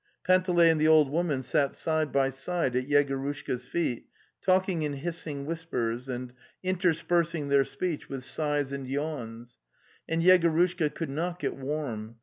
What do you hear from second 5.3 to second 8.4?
whispers and interspersing their speech with